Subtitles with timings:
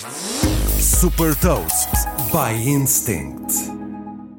[0.00, 1.90] Super Toast
[2.32, 3.52] by Instinct.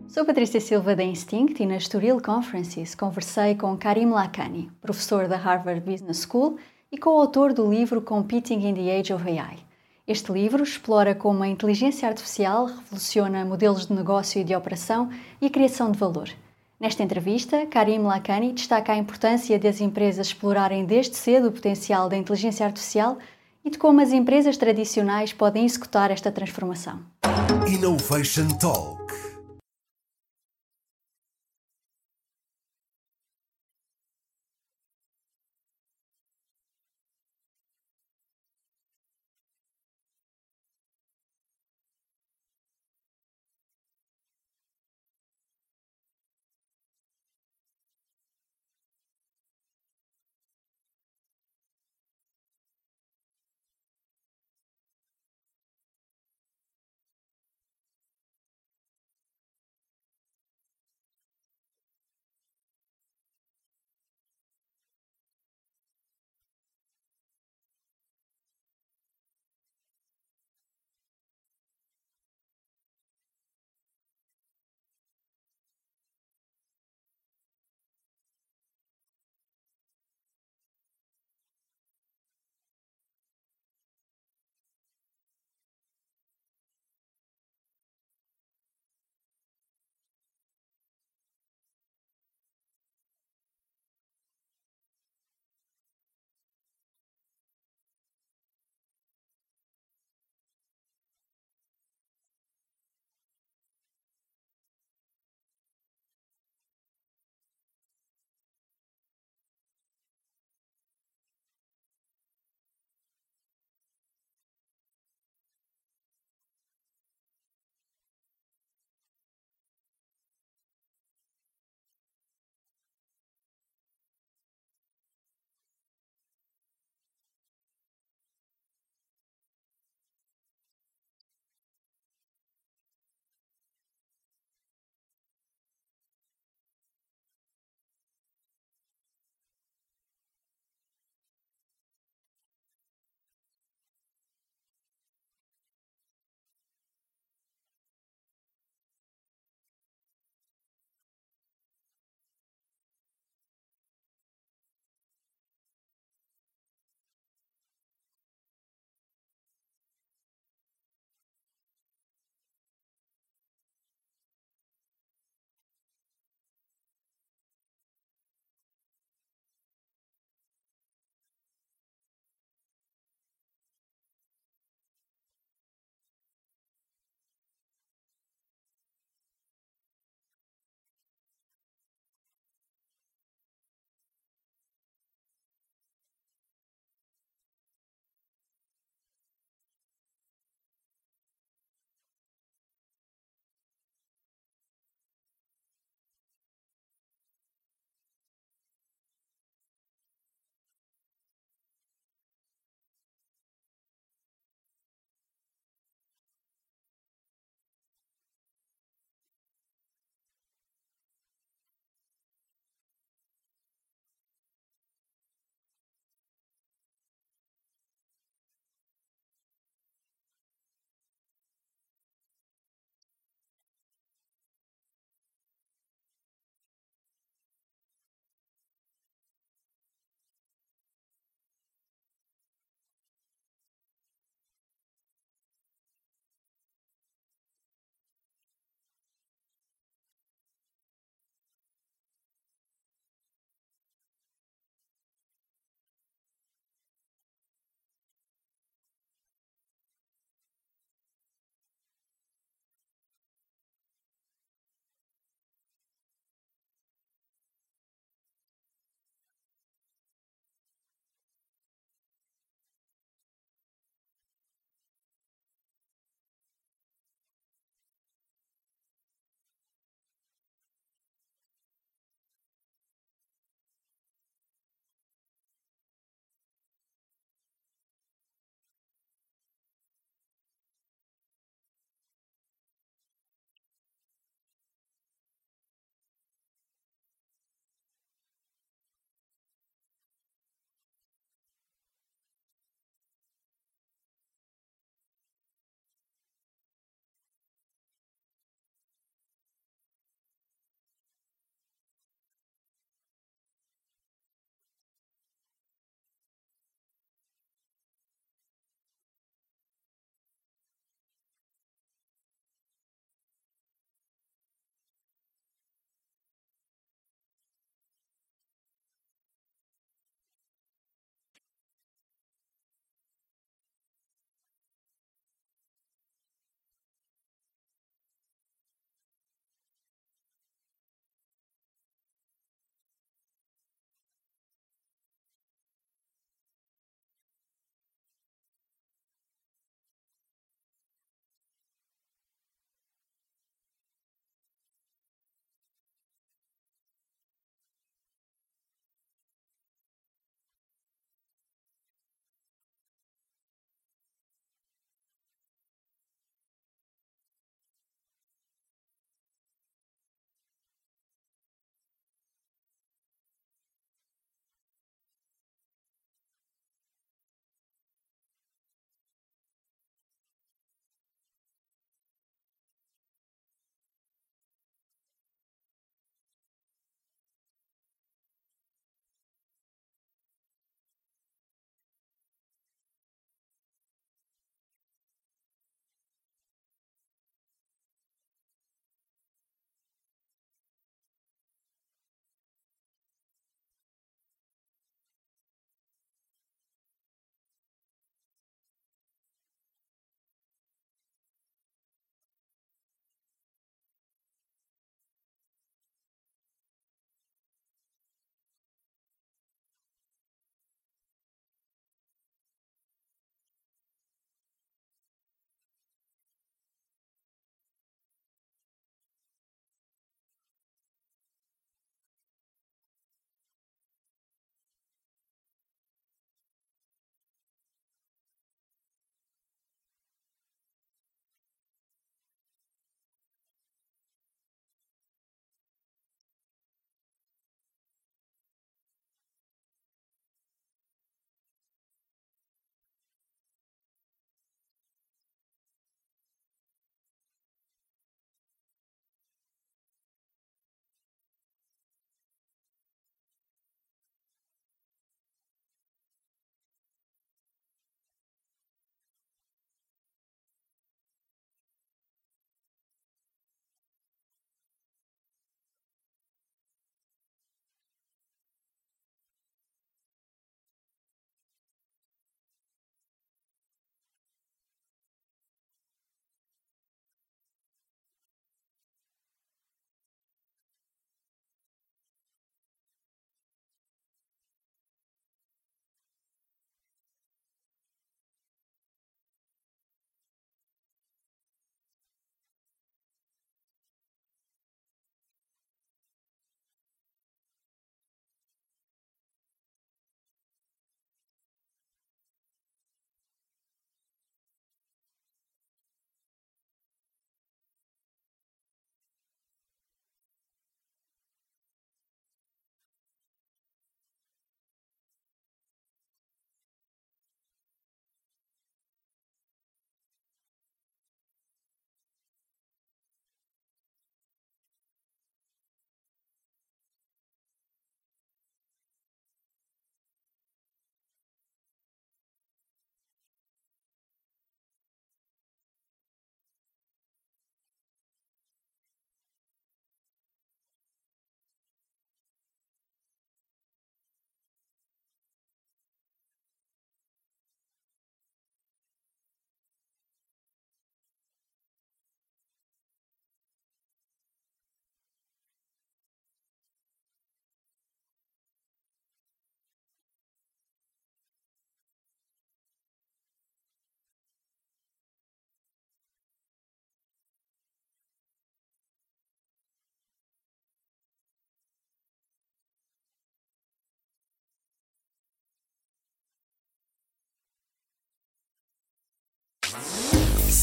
[0.08, 5.38] Sou Patrícia Silva da Instinct e na Estoril Conferences conversei com Karim Lakhani, professor da
[5.38, 6.58] Harvard Business School
[6.92, 9.60] e co-autor do livro Competing in the Age of AI.
[10.08, 15.46] Este livro explora como a inteligência artificial revoluciona modelos de negócio e de operação e
[15.46, 16.30] a criação de valor.
[16.80, 22.18] Nesta entrevista, Karim Lakhani destaca a importância das empresas explorarem desde cedo o potencial da
[22.18, 23.20] inteligência artificial
[23.64, 27.00] e de como as empresas tradicionais podem executar esta transformação.
[27.68, 29.31] Innovation Talk.